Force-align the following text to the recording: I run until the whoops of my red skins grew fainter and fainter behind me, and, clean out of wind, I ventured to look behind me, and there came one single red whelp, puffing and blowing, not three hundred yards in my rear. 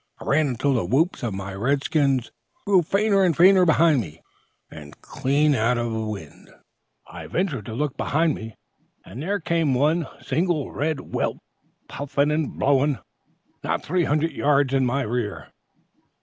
I 0.17 0.23
run 0.23 0.47
until 0.47 0.73
the 0.73 0.83
whoops 0.83 1.21
of 1.21 1.35
my 1.35 1.53
red 1.53 1.83
skins 1.83 2.31
grew 2.65 2.81
fainter 2.81 3.23
and 3.23 3.37
fainter 3.37 3.67
behind 3.67 4.01
me, 4.01 4.23
and, 4.71 4.99
clean 5.03 5.53
out 5.53 5.77
of 5.77 5.93
wind, 5.93 6.49
I 7.05 7.27
ventured 7.27 7.67
to 7.67 7.75
look 7.75 7.97
behind 7.97 8.33
me, 8.33 8.55
and 9.05 9.21
there 9.21 9.39
came 9.39 9.75
one 9.75 10.07
single 10.19 10.71
red 10.71 10.99
whelp, 11.13 11.37
puffing 11.87 12.31
and 12.31 12.57
blowing, 12.57 12.97
not 13.63 13.83
three 13.83 14.05
hundred 14.05 14.31
yards 14.31 14.73
in 14.73 14.87
my 14.87 15.03
rear. 15.03 15.49